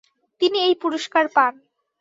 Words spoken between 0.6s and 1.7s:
এই পুরস্কার পান।